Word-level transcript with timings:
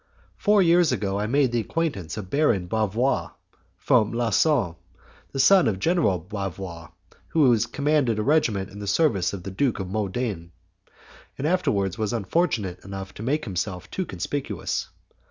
Four 0.35 0.63
years 0.63 0.91
ago, 0.91 1.19
I 1.19 1.27
made 1.27 1.51
the 1.51 1.59
acquaintance 1.59 2.17
of 2.17 2.31
Baron 2.31 2.65
Bavois, 2.67 3.33
from 3.77 4.11
Lausanne, 4.11 4.73
son 5.37 5.67
of 5.67 5.77
General 5.77 6.17
Bavois 6.17 6.87
who 7.27 7.55
commanded 7.71 8.17
a 8.17 8.23
regiment 8.23 8.71
in 8.71 8.79
the 8.79 8.87
service 8.87 9.31
of 9.31 9.43
the 9.43 9.51
Duke 9.51 9.79
of 9.79 9.89
Modena, 9.89 10.47
and 11.37 11.45
afterwards 11.45 11.99
was 11.99 12.13
unfortunate 12.13 12.83
enough 12.83 13.13
to 13.13 13.21
make 13.21 13.43
himself 13.45 13.91
too 13.91 14.07
conspicuous. 14.07 14.89